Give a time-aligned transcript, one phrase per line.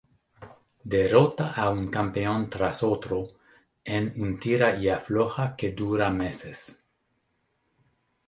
[0.93, 3.19] Derrota a un campeón tras otro
[3.83, 6.81] en un tira y afloja que dura meses.